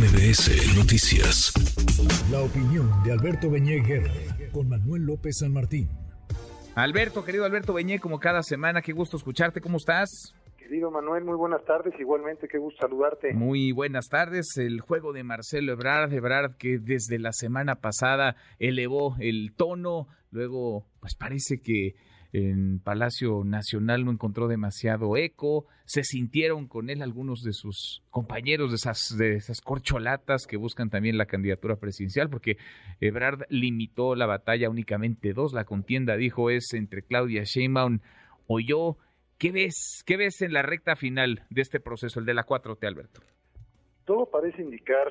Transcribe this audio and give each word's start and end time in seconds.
MBS 0.00 0.78
Noticias. 0.78 1.52
La 2.32 2.40
opinión 2.40 2.90
de 3.04 3.12
Alberto 3.12 3.50
Beñé 3.50 3.82
con 4.50 4.66
Manuel 4.66 5.02
López 5.02 5.40
San 5.40 5.52
Martín. 5.52 5.90
Alberto, 6.74 7.22
querido 7.22 7.44
Alberto 7.44 7.74
Beñé, 7.74 8.00
como 8.00 8.18
cada 8.18 8.42
semana, 8.42 8.80
qué 8.80 8.94
gusto 8.94 9.18
escucharte, 9.18 9.60
¿cómo 9.60 9.76
estás? 9.76 10.34
Querido 10.56 10.90
Manuel, 10.90 11.24
muy 11.24 11.36
buenas 11.36 11.62
tardes, 11.66 11.92
igualmente 12.00 12.48
qué 12.48 12.56
gusto 12.56 12.80
saludarte. 12.80 13.34
Muy 13.34 13.72
buenas 13.72 14.08
tardes, 14.08 14.56
el 14.56 14.80
juego 14.80 15.12
de 15.12 15.22
Marcelo 15.22 15.72
Ebrard, 15.72 16.14
Ebrard 16.14 16.56
que 16.56 16.78
desde 16.78 17.18
la 17.18 17.32
semana 17.32 17.74
pasada 17.74 18.36
elevó 18.58 19.16
el 19.20 19.52
tono, 19.54 20.06
luego 20.30 20.86
pues 21.00 21.14
parece 21.14 21.58
que 21.58 21.94
en 22.32 22.78
Palacio 22.80 23.42
Nacional 23.44 24.04
no 24.04 24.12
encontró 24.12 24.46
demasiado 24.46 25.16
eco, 25.16 25.66
se 25.84 26.04
sintieron 26.04 26.68
con 26.68 26.90
él 26.90 27.02
algunos 27.02 27.42
de 27.42 27.52
sus 27.52 28.02
compañeros 28.10 28.70
de 28.70 28.76
esas, 28.76 29.16
de 29.18 29.34
esas 29.34 29.60
corcholatas 29.60 30.46
que 30.46 30.56
buscan 30.56 30.90
también 30.90 31.18
la 31.18 31.26
candidatura 31.26 31.76
presidencial, 31.76 32.30
porque 32.30 32.56
Ebrard 33.00 33.46
limitó 33.48 34.14
la 34.14 34.26
batalla 34.26 34.70
únicamente 34.70 35.32
dos, 35.32 35.52
la 35.52 35.64
contienda, 35.64 36.16
dijo, 36.16 36.50
es 36.50 36.72
entre 36.74 37.02
Claudia 37.02 37.42
Sheinbaum 37.44 38.00
o 38.46 38.60
yo. 38.60 38.96
¿Qué 39.38 39.52
ves, 39.52 40.02
¿Qué 40.06 40.16
ves 40.16 40.42
en 40.42 40.52
la 40.52 40.62
recta 40.62 40.96
final 40.96 41.46
de 41.50 41.62
este 41.62 41.80
proceso, 41.80 42.20
el 42.20 42.26
de 42.26 42.34
la 42.34 42.44
4T, 42.44 42.86
Alberto? 42.86 43.22
Todo 44.04 44.26
parece 44.26 44.60
indicar, 44.60 45.08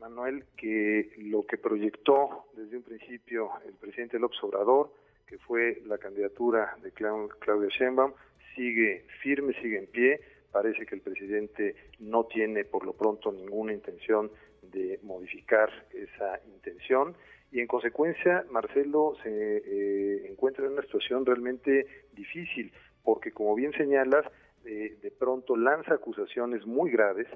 Manuel, 0.00 0.44
que 0.56 1.12
lo 1.18 1.44
que 1.46 1.58
proyectó 1.58 2.46
desde 2.56 2.78
un 2.78 2.82
principio 2.82 3.50
el 3.66 3.74
presidente 3.74 4.18
López 4.18 4.38
Obrador, 4.42 4.92
que 5.26 5.38
fue 5.38 5.82
la 5.86 5.98
candidatura 5.98 6.76
de 6.82 6.92
Claudia 6.92 7.68
Sheinbaum, 7.68 8.12
sigue 8.54 9.04
firme, 9.22 9.52
sigue 9.60 9.78
en 9.78 9.86
pie. 9.86 10.20
Parece 10.52 10.86
que 10.86 10.94
el 10.94 11.02
presidente 11.02 11.76
no 11.98 12.24
tiene 12.24 12.64
por 12.64 12.84
lo 12.84 12.94
pronto 12.94 13.32
ninguna 13.32 13.72
intención 13.72 14.30
de 14.62 14.98
modificar 15.02 15.70
esa 15.92 16.40
intención 16.46 17.14
y 17.52 17.60
en 17.60 17.66
consecuencia 17.66 18.44
Marcelo 18.50 19.14
se 19.22 19.28
eh, 19.30 20.26
encuentra 20.28 20.66
en 20.66 20.72
una 20.72 20.82
situación 20.82 21.24
realmente 21.24 21.86
difícil 22.12 22.72
porque 23.04 23.30
como 23.30 23.54
bien 23.54 23.72
señalas, 23.72 24.26
eh, 24.64 24.96
de 25.00 25.10
pronto 25.12 25.56
lanza 25.56 25.94
acusaciones 25.94 26.66
muy 26.66 26.90
graves 26.90 27.28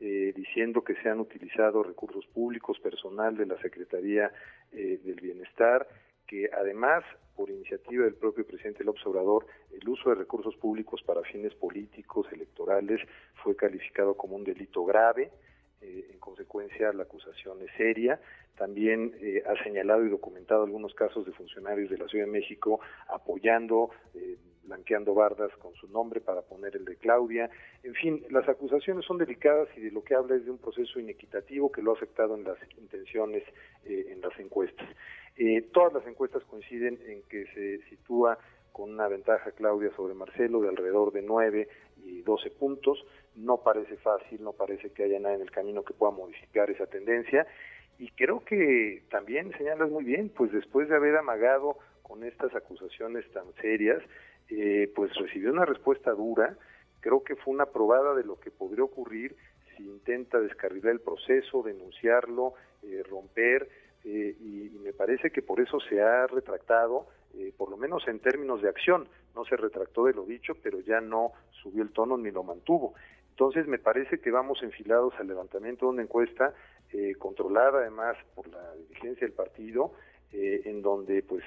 eh, 0.00 0.32
diciendo 0.34 0.82
que 0.82 0.94
se 0.96 1.10
han 1.10 1.20
utilizado 1.20 1.82
recursos 1.82 2.26
públicos, 2.28 2.78
personal 2.80 3.36
de 3.36 3.46
la 3.46 3.60
Secretaría 3.60 4.32
del 4.70 5.18
Bienestar, 5.20 5.88
que 6.28 6.48
además 6.52 7.02
por 7.38 7.50
iniciativa 7.50 8.04
del 8.04 8.14
propio 8.14 8.44
presidente 8.44 8.82
López 8.82 9.06
Obrador, 9.06 9.46
el 9.72 9.88
uso 9.88 10.10
de 10.10 10.16
recursos 10.16 10.56
públicos 10.56 11.00
para 11.04 11.22
fines 11.22 11.54
políticos, 11.54 12.26
electorales, 12.32 13.00
fue 13.42 13.54
calificado 13.54 14.14
como 14.16 14.34
un 14.34 14.42
delito 14.42 14.84
grave. 14.84 15.30
Eh, 15.80 16.10
en 16.12 16.18
consecuencia, 16.18 16.92
la 16.92 17.04
acusación 17.04 17.62
es 17.62 17.70
seria. 17.76 18.20
También 18.56 19.14
eh, 19.20 19.44
ha 19.46 19.62
señalado 19.62 20.04
y 20.04 20.08
documentado 20.08 20.64
algunos 20.64 20.92
casos 20.94 21.24
de 21.26 21.32
funcionarios 21.32 21.88
de 21.90 21.98
la 21.98 22.08
Ciudad 22.08 22.24
de 22.24 22.32
México 22.32 22.80
apoyando, 23.06 23.90
eh, 24.14 24.36
blanqueando 24.64 25.14
bardas 25.14 25.52
con 25.58 25.72
su 25.76 25.86
nombre 25.86 26.20
para 26.20 26.42
poner 26.42 26.74
el 26.74 26.84
de 26.84 26.96
Claudia. 26.96 27.48
En 27.84 27.94
fin, 27.94 28.20
las 28.30 28.48
acusaciones 28.48 29.04
son 29.04 29.18
delicadas 29.18 29.68
y 29.76 29.80
de 29.80 29.92
lo 29.92 30.02
que 30.02 30.16
habla 30.16 30.34
es 30.34 30.44
de 30.44 30.50
un 30.50 30.58
proceso 30.58 30.98
inequitativo 30.98 31.70
que 31.70 31.82
lo 31.82 31.92
ha 31.92 31.94
afectado 31.94 32.34
en 32.34 32.42
las 32.42 32.58
intenciones 32.76 33.44
en 33.84 34.20
las 34.20 34.38
encuestas. 34.38 34.86
Eh, 35.38 35.62
todas 35.72 35.92
las 35.92 36.06
encuestas 36.06 36.42
coinciden 36.44 36.98
en 37.06 37.22
que 37.22 37.46
se 37.54 37.78
sitúa 37.88 38.36
con 38.72 38.90
una 38.90 39.06
ventaja 39.06 39.52
Claudia 39.52 39.90
sobre 39.94 40.14
Marcelo 40.14 40.60
de 40.60 40.68
alrededor 40.68 41.12
de 41.12 41.22
9 41.22 41.68
y 42.04 42.22
12 42.22 42.50
puntos. 42.50 43.06
No 43.36 43.58
parece 43.58 43.96
fácil, 43.98 44.42
no 44.42 44.52
parece 44.52 44.90
que 44.90 45.04
haya 45.04 45.20
nada 45.20 45.36
en 45.36 45.42
el 45.42 45.52
camino 45.52 45.84
que 45.84 45.94
pueda 45.94 46.10
modificar 46.10 46.70
esa 46.70 46.86
tendencia. 46.86 47.46
Y 48.00 48.08
creo 48.10 48.44
que 48.44 49.04
también 49.10 49.52
señalas 49.56 49.90
muy 49.90 50.02
bien, 50.02 50.28
pues 50.28 50.50
después 50.50 50.88
de 50.88 50.96
haber 50.96 51.16
amagado 51.16 51.78
con 52.02 52.24
estas 52.24 52.52
acusaciones 52.56 53.30
tan 53.30 53.52
serias, 53.60 54.02
eh, 54.48 54.90
pues 54.96 55.14
recibió 55.14 55.52
una 55.52 55.66
respuesta 55.66 56.10
dura. 56.12 56.56
Creo 57.00 57.22
que 57.22 57.36
fue 57.36 57.54
una 57.54 57.66
probada 57.66 58.14
de 58.16 58.24
lo 58.24 58.40
que 58.40 58.50
podría 58.50 58.82
ocurrir 58.82 59.36
si 59.76 59.84
intenta 59.84 60.40
descarrilar 60.40 60.94
el 60.94 61.00
proceso, 61.00 61.62
denunciarlo, 61.62 62.54
eh, 62.82 63.04
romper 63.08 63.68
eh, 64.10 64.34
y, 64.40 64.78
me 64.78 64.94
parece 64.94 65.30
que 65.30 65.42
por 65.42 65.60
eso 65.60 65.78
se 65.80 66.00
ha 66.00 66.26
retractado, 66.26 67.08
eh, 67.34 67.52
por 67.54 67.68
lo 67.70 67.76
menos 67.76 68.08
en 68.08 68.20
términos 68.20 68.62
de 68.62 68.68
acción, 68.70 69.06
no 69.34 69.44
se 69.44 69.54
retractó 69.54 70.06
de 70.06 70.14
lo 70.14 70.24
dicho, 70.24 70.54
pero 70.62 70.80
ya 70.80 71.02
no 71.02 71.32
subió 71.50 71.82
el 71.82 71.90
tono 71.90 72.16
ni 72.16 72.30
lo 72.30 72.42
mantuvo. 72.42 72.94
Entonces 73.30 73.66
me 73.66 73.78
parece 73.78 74.18
que 74.18 74.30
vamos 74.30 74.62
enfilados 74.62 75.12
al 75.18 75.28
levantamiento 75.28 75.84
de 75.84 75.92
una 75.92 76.02
encuesta 76.02 76.54
eh, 76.90 77.16
controlada 77.18 77.80
además 77.80 78.16
por 78.34 78.48
la 78.48 78.74
dirigencia 78.76 79.26
del 79.26 79.36
partido, 79.36 79.92
en 80.32 80.82
donde 80.82 81.22
pues 81.22 81.42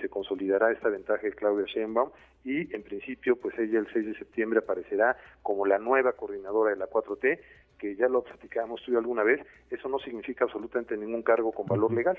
se 0.00 0.08
consolidará 0.08 0.72
esta 0.72 0.88
ventaja 0.88 1.22
de 1.22 1.32
Claudia 1.32 1.66
Sheinbaum 1.66 2.10
y 2.44 2.74
en 2.74 2.82
principio 2.82 3.36
pues 3.36 3.56
ella 3.58 3.78
el 3.78 3.86
6 3.92 4.06
de 4.06 4.18
septiembre 4.18 4.58
aparecerá 4.58 5.16
como 5.42 5.66
la 5.66 5.78
nueva 5.78 6.12
coordinadora 6.12 6.70
de 6.70 6.76
la 6.76 6.90
4T 6.90 7.38
que 7.78 7.96
ya 7.96 8.08
lo 8.08 8.22
platicábamos 8.22 8.82
tú 8.82 8.96
alguna 8.96 9.22
vez, 9.22 9.40
eso 9.70 9.88
no 9.88 9.98
significa 9.98 10.44
absolutamente 10.44 10.96
ningún 10.96 11.22
cargo 11.22 11.52
con 11.52 11.66
valor 11.66 11.92
legal. 11.92 12.16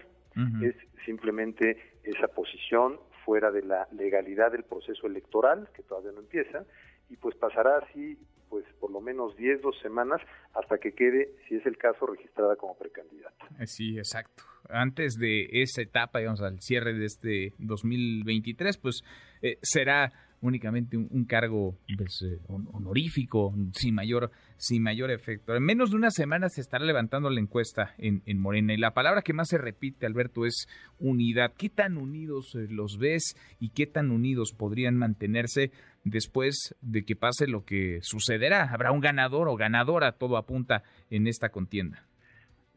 Es 0.62 0.76
simplemente 1.06 1.78
esa 2.04 2.28
posición 2.28 3.00
fuera 3.24 3.52
de 3.52 3.64
la 3.64 3.88
legalidad 3.92 4.52
del 4.52 4.64
proceso 4.64 5.08
electoral, 5.08 5.70
que 5.74 5.82
todavía 5.82 6.12
no 6.12 6.20
empieza, 6.20 6.66
y 7.10 7.16
pues 7.16 7.36
pasará 7.36 7.78
así 7.78 8.18
pues 8.56 8.66
por 8.80 8.90
lo 8.90 9.02
menos 9.02 9.36
10, 9.36 9.62
dos 9.62 9.78
semanas 9.82 10.22
hasta 10.54 10.78
que 10.78 10.94
quede, 10.94 11.36
si 11.46 11.56
es 11.56 11.66
el 11.66 11.78
caso, 11.78 12.06
registrada 12.06 12.56
como 12.56 12.78
precandidata. 12.78 13.48
Eh, 13.60 13.68
sí, 13.68 13.98
exacto. 13.98 14.44
Antes 14.70 15.18
de 15.20 15.50
esa 15.52 15.82
etapa, 15.82 16.20
digamos, 16.20 16.42
al 16.42 16.62
cierre 16.62 16.94
de 16.94 17.04
este 17.04 17.52
2023, 17.58 18.78
pues 18.78 19.04
eh, 19.42 19.58
será 19.62 20.14
únicamente 20.46 20.98
un, 20.98 21.26
cargo 21.26 21.78
pues, 21.98 22.24
eh, 22.24 22.40
honorífico, 22.48 23.54
sin 23.74 23.96
mayor, 23.96 24.32
sin 24.58 24.84
mayor 24.84 25.12
efecto. 25.12 25.56
En 25.56 25.64
menos 25.64 25.92
de 25.92 25.98
una 25.98 26.12
semana 26.12 26.50
se 26.50 26.62
estará 26.62 26.86
levantando 26.86 27.30
la 27.30 27.40
encuesta 27.40 27.94
en, 27.98 28.22
Morena 28.40 28.74
y 28.74 28.78
la 28.78 28.94
palabra 28.94 29.22
que 29.22 29.34
más 29.34 29.50
se 29.50 29.58
repite, 29.58 30.06
Alberto, 30.06 30.46
es 30.46 30.68
unidad. 31.00 31.54
¿Qué 31.58 31.70
tan 31.70 31.98
unidos 31.98 32.56
eh, 32.56 32.68
los 32.70 32.98
ves 32.98 33.36
y 33.60 33.70
qué 33.70 33.88
tan 33.88 34.12
unidos 34.12 34.54
podrían 34.54 34.98
mantenerse 34.98 35.72
después 36.04 36.76
de 36.82 37.04
que 37.04 37.16
pase 37.16 37.48
lo 37.48 37.66
que 37.66 38.00
sucederá? 38.02 38.70
¿Habrá 38.72 38.92
un 38.92 39.02
ganador 39.02 39.48
o 39.48 39.56
ganadora? 39.56 40.14
Todo 40.14 40.38
apunta 40.38 40.84
en 41.10 41.28
esta 41.28 41.50
contienda. 41.50 42.06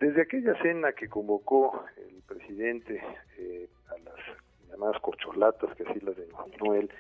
Desde 0.01 0.23
aquella 0.23 0.55
cena 0.63 0.93
que 0.93 1.09
convocó 1.09 1.85
el 1.97 2.23
presidente 2.23 3.03
eh, 3.37 3.69
a 3.89 3.99
las 3.99 4.71
llamadas 4.71 5.01
corcholatas, 5.03 5.75
que 5.77 5.83
así 5.83 5.99
las 6.01 6.17
denominó 6.17 6.75
él, 6.75 6.91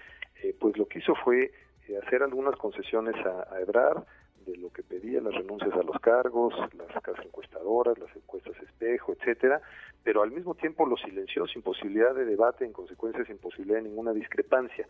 eh, 0.43 0.55
pues 0.59 0.77
lo 0.77 0.87
que 0.87 1.01
hizo 1.01 1.15
fue 1.15 1.51
eh, 1.89 1.99
hacer 2.05 2.23
algunas 2.23 2.57
concesiones 2.57 3.15
a, 3.27 3.55
a, 3.55 3.61
Ebrard 3.61 4.05
de 4.47 4.57
lo 4.57 4.73
que 4.73 4.83
pedía, 4.83 5.21
las 5.21 5.35
renuncias 5.35 5.73
a 5.75 5.83
los 5.83 5.99
cargos, 6.01 6.55
las 6.75 7.03
casas 7.03 7.25
encuestadoras, 7.25 7.99
las 7.99 8.15
encuestas 8.17 8.55
espejo, 8.63 9.13
etcétera, 9.13 9.61
pero 10.03 10.23
al 10.23 10.31
mismo 10.31 10.55
tiempo 10.55 10.87
lo 10.87 10.97
silenció 10.97 11.47
sin 11.47 11.63
posibilidad 11.63 12.15
de 12.15 12.25
debate, 12.25 12.65
en 12.65 12.73
consecuencia 12.73 13.25
sin 13.27 13.39
posibilidad 13.39 13.79
de 13.79 13.89
ninguna 13.89 14.13
discrepancia. 14.13 14.87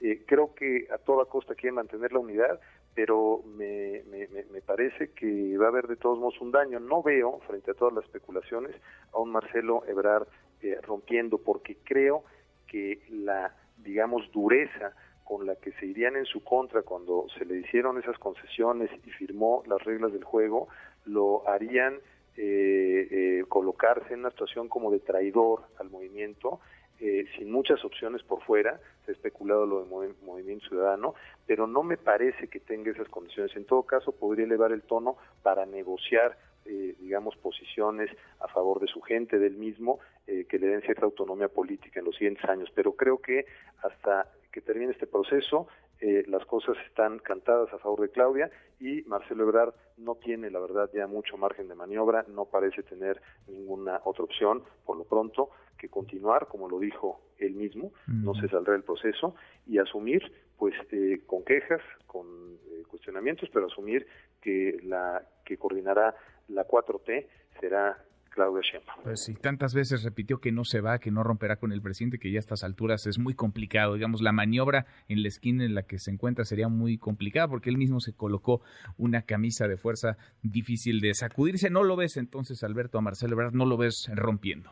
Eh, 0.00 0.22
creo 0.26 0.54
que 0.54 0.86
a 0.92 0.98
toda 0.98 1.24
costa 1.24 1.54
quiere 1.54 1.72
mantener 1.72 2.12
la 2.12 2.20
unidad, 2.20 2.60
pero 2.94 3.42
me, 3.44 4.02
me, 4.10 4.28
me, 4.28 4.60
parece 4.62 5.12
que 5.12 5.56
va 5.58 5.66
a 5.66 5.68
haber 5.68 5.86
de 5.88 5.96
todos 5.96 6.18
modos 6.18 6.40
un 6.40 6.52
daño. 6.52 6.80
No 6.80 7.02
veo, 7.02 7.40
frente 7.46 7.70
a 7.70 7.74
todas 7.74 7.94
las 7.94 8.04
especulaciones, 8.04 8.74
a 9.12 9.18
un 9.18 9.30
Marcelo 9.30 9.84
Ebrard 9.86 10.26
rompiendo, 10.82 11.38
porque 11.38 11.78
creo 11.84 12.24
que 12.66 13.02
la 13.10 13.54
digamos, 13.82 14.30
dureza 14.32 14.94
con 15.24 15.46
la 15.46 15.54
que 15.54 15.72
se 15.72 15.86
irían 15.86 16.16
en 16.16 16.24
su 16.24 16.42
contra 16.42 16.82
cuando 16.82 17.26
se 17.38 17.44
le 17.44 17.58
hicieron 17.58 17.98
esas 17.98 18.18
concesiones 18.18 18.90
y 19.06 19.10
firmó 19.10 19.62
las 19.66 19.82
reglas 19.84 20.12
del 20.12 20.24
juego, 20.24 20.68
lo 21.04 21.48
harían 21.48 22.00
eh, 22.36 23.08
eh, 23.10 23.44
colocarse 23.48 24.14
en 24.14 24.20
una 24.20 24.30
situación 24.30 24.68
como 24.68 24.90
de 24.90 24.98
traidor 25.00 25.62
al 25.78 25.90
movimiento, 25.90 26.60
eh, 26.98 27.26
sin 27.36 27.50
muchas 27.50 27.84
opciones 27.84 28.22
por 28.22 28.42
fuera, 28.42 28.80
se 29.04 29.12
ha 29.12 29.14
especulado 29.14 29.66
lo 29.66 29.80
de 29.82 30.14
Movimiento 30.22 30.68
Ciudadano, 30.68 31.14
pero 31.46 31.66
no 31.66 31.82
me 31.82 31.96
parece 31.96 32.48
que 32.48 32.60
tenga 32.60 32.90
esas 32.90 33.08
condiciones. 33.08 33.54
En 33.56 33.64
todo 33.64 33.84
caso, 33.84 34.12
podría 34.12 34.44
elevar 34.44 34.72
el 34.72 34.82
tono 34.82 35.16
para 35.42 35.64
negociar 35.64 36.36
eh, 36.64 36.94
digamos, 37.00 37.36
posiciones 37.36 38.10
a 38.40 38.48
favor 38.48 38.80
de 38.80 38.86
su 38.86 39.00
gente, 39.00 39.38
del 39.38 39.56
mismo, 39.56 39.98
eh, 40.26 40.46
que 40.48 40.58
le 40.58 40.68
den 40.68 40.82
cierta 40.82 41.04
autonomía 41.04 41.48
política 41.48 42.00
en 42.00 42.06
los 42.06 42.16
siguientes 42.16 42.44
años. 42.48 42.70
Pero 42.74 42.92
creo 42.92 43.18
que 43.18 43.46
hasta 43.82 44.26
que 44.52 44.60
termine 44.60 44.92
este 44.92 45.06
proceso, 45.06 45.68
eh, 46.00 46.24
las 46.28 46.44
cosas 46.46 46.76
están 46.86 47.18
cantadas 47.18 47.72
a 47.74 47.78
favor 47.78 48.00
de 48.00 48.08
Claudia 48.08 48.50
y 48.80 49.02
Marcelo 49.02 49.44
Ebrard 49.44 49.74
no 49.98 50.14
tiene, 50.14 50.50
la 50.50 50.58
verdad, 50.58 50.90
ya 50.94 51.06
mucho 51.06 51.36
margen 51.36 51.68
de 51.68 51.74
maniobra, 51.74 52.24
no 52.28 52.46
parece 52.46 52.82
tener 52.82 53.20
ninguna 53.46 54.00
otra 54.04 54.24
opción, 54.24 54.62
por 54.86 54.96
lo 54.96 55.04
pronto, 55.04 55.50
que 55.76 55.88
continuar, 55.88 56.48
como 56.48 56.68
lo 56.68 56.78
dijo 56.78 57.20
él 57.38 57.54
mismo, 57.54 57.92
no 58.06 58.34
se 58.34 58.48
saldrá 58.48 58.72
del 58.74 58.82
proceso, 58.82 59.34
y 59.66 59.78
asumir 59.78 60.22
pues 60.58 60.74
eh, 60.92 61.20
con 61.26 61.42
quejas, 61.44 61.80
con 62.06 62.26
eh, 62.70 62.82
cuestionamientos, 62.88 63.48
pero 63.52 63.66
asumir 63.66 64.06
que 64.40 64.78
la 64.82 65.22
que 65.44 65.56
coordinará 65.56 66.14
la 66.50 66.66
4T 66.66 67.26
será 67.60 68.04
Claudia 68.30 68.62
Sheinbaum. 68.62 69.02
Pues 69.02 69.24
sí, 69.24 69.34
tantas 69.34 69.74
veces 69.74 70.04
repitió 70.04 70.40
que 70.40 70.52
no 70.52 70.64
se 70.64 70.80
va, 70.80 70.98
que 70.98 71.10
no 71.10 71.22
romperá 71.22 71.56
con 71.56 71.72
el 71.72 71.82
presidente, 71.82 72.18
que 72.18 72.30
ya 72.30 72.38
a 72.38 72.40
estas 72.40 72.64
alturas 72.64 73.06
es 73.06 73.18
muy 73.18 73.34
complicado. 73.34 73.94
Digamos, 73.94 74.22
la 74.22 74.32
maniobra 74.32 74.86
en 75.08 75.22
la 75.22 75.28
esquina 75.28 75.64
en 75.64 75.74
la 75.74 75.82
que 75.82 75.98
se 75.98 76.10
encuentra 76.10 76.44
sería 76.44 76.68
muy 76.68 76.96
complicada 76.96 77.48
porque 77.48 77.70
él 77.70 77.76
mismo 77.76 78.00
se 78.00 78.14
colocó 78.14 78.62
una 78.96 79.22
camisa 79.22 79.66
de 79.68 79.76
fuerza 79.76 80.16
difícil 80.42 81.00
de 81.00 81.14
sacudirse. 81.14 81.70
¿No 81.70 81.82
lo 81.82 81.96
ves 81.96 82.16
entonces, 82.16 82.62
Alberto, 82.62 82.98
a 82.98 83.02
Marcelo 83.02 83.34
Ebrard, 83.34 83.54
no 83.54 83.66
lo 83.66 83.76
ves 83.76 84.10
rompiendo? 84.14 84.70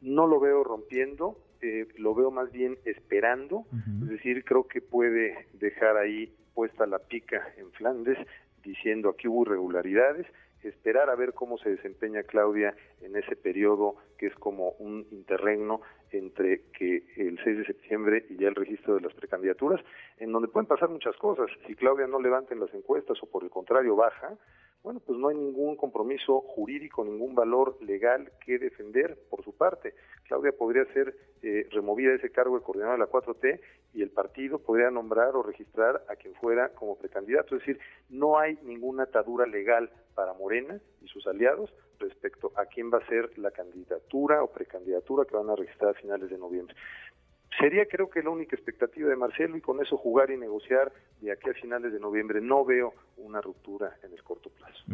No 0.00 0.26
lo 0.26 0.40
veo 0.40 0.62
rompiendo, 0.64 1.36
eh, 1.60 1.88
lo 1.96 2.14
veo 2.14 2.30
más 2.30 2.52
bien 2.52 2.78
esperando, 2.84 3.66
es 4.02 4.08
decir, 4.08 4.44
creo 4.44 4.68
que 4.68 4.80
puede 4.80 5.48
dejar 5.54 5.96
ahí 5.96 6.32
puesta 6.54 6.86
la 6.86 7.00
pica 7.00 7.52
en 7.56 7.70
Flandes 7.72 8.16
diciendo 8.62 9.10
aquí 9.10 9.26
hubo 9.26 9.42
irregularidades, 9.42 10.26
esperar 10.62 11.10
a 11.10 11.14
ver 11.14 11.34
cómo 11.34 11.58
se 11.58 11.70
desempeña 11.70 12.22
Claudia 12.22 12.74
en 13.00 13.16
ese 13.16 13.36
periodo 13.36 13.96
que 14.16 14.26
es 14.26 14.34
como 14.34 14.70
un 14.78 15.06
interregno 15.10 15.80
entre 16.12 16.62
que 16.72 17.04
el 17.16 17.38
6 17.42 17.58
de 17.58 17.64
septiembre 17.64 18.26
y 18.28 18.36
ya 18.36 18.48
el 18.48 18.54
registro 18.54 18.94
de 18.94 19.02
las 19.02 19.14
precandidaturas, 19.14 19.80
en 20.18 20.32
donde 20.32 20.48
pueden 20.48 20.66
pasar 20.66 20.88
muchas 20.88 21.16
cosas. 21.16 21.50
Si 21.66 21.74
Claudia 21.74 22.06
no 22.06 22.20
levanta 22.20 22.54
en 22.54 22.60
las 22.60 22.72
encuestas 22.74 23.22
o 23.22 23.26
por 23.26 23.44
el 23.44 23.50
contrario 23.50 23.96
baja, 23.96 24.36
bueno, 24.82 25.00
pues 25.00 25.18
no 25.18 25.28
hay 25.28 25.36
ningún 25.36 25.76
compromiso 25.76 26.40
jurídico, 26.40 27.04
ningún 27.04 27.34
valor 27.34 27.76
legal 27.82 28.30
que 28.44 28.58
defender 28.58 29.18
por 29.28 29.44
su 29.44 29.56
parte. 29.56 29.94
Claudia 30.24 30.52
podría 30.52 30.84
ser 30.92 31.14
eh, 31.42 31.66
removida 31.70 32.10
de 32.10 32.16
ese 32.16 32.30
cargo 32.30 32.56
de 32.56 32.64
coordinador 32.64 32.98
de 32.98 33.04
la 33.04 33.10
4T 33.10 33.60
y 33.94 34.02
el 34.02 34.10
partido 34.10 34.60
podría 34.60 34.90
nombrar 34.90 35.34
o 35.34 35.42
registrar 35.42 36.04
a 36.08 36.16
quien 36.16 36.34
fuera 36.34 36.70
como 36.70 36.96
precandidato. 36.96 37.56
Es 37.56 37.62
decir, 37.62 37.80
no 38.08 38.38
hay 38.38 38.58
ninguna 38.62 39.04
atadura 39.04 39.46
legal 39.46 39.90
para 40.14 40.32
Morena 40.34 40.80
y 41.02 41.08
sus 41.08 41.26
aliados 41.26 41.72
respecto 41.98 42.52
a 42.56 42.66
quién 42.66 42.90
va 42.92 42.98
a 42.98 43.06
ser 43.06 43.36
la 43.38 43.50
candidatura 43.50 44.42
o 44.42 44.52
precandidatura 44.52 45.24
que 45.24 45.36
van 45.36 45.50
a 45.50 45.56
registrar 45.56 45.90
a 45.90 45.94
finales 45.94 46.30
de 46.30 46.38
noviembre. 46.38 46.74
Sería 47.58 47.86
creo 47.86 48.08
que 48.08 48.22
la 48.22 48.30
única 48.30 48.54
expectativa 48.54 49.08
de 49.08 49.16
Marcelo 49.16 49.56
y 49.56 49.60
con 49.60 49.82
eso 49.82 49.96
jugar 49.96 50.30
y 50.30 50.36
negociar 50.36 50.92
de 51.20 51.32
aquí 51.32 51.50
a 51.50 51.54
finales 51.54 51.92
de 51.92 51.98
noviembre. 51.98 52.40
No 52.40 52.64
veo 52.64 52.94
una 53.16 53.40
ruptura 53.40 53.96
en 54.04 54.12
el 54.12 54.22
corto 54.22 54.50
plazo. 54.50 54.84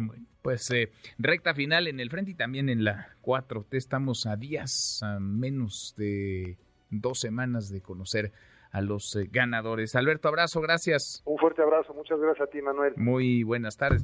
pues 0.41 0.71
eh, 0.71 0.89
recta 1.19 1.53
final 1.53 1.87
en 1.87 1.99
el 1.99 2.09
frente 2.09 2.31
y 2.31 2.35
también 2.35 2.69
en 2.69 2.83
la 2.83 3.15
4T. 3.21 3.67
Estamos 3.71 4.25
a 4.25 4.35
días, 4.35 5.01
a 5.03 5.19
menos 5.19 5.93
de 5.97 6.57
dos 6.89 7.19
semanas 7.19 7.69
de 7.69 7.81
conocer 7.81 8.31
a 8.71 8.81
los 8.81 9.15
eh, 9.15 9.29
ganadores. 9.31 9.95
Alberto, 9.95 10.27
abrazo, 10.27 10.59
gracias. 10.61 11.21
Un 11.25 11.37
fuerte 11.37 11.61
abrazo, 11.61 11.93
muchas 11.93 12.19
gracias 12.19 12.47
a 12.47 12.51
ti, 12.51 12.61
Manuel. 12.61 12.93
Muy 12.97 13.43
buenas 13.43 13.77
tardes. 13.77 14.03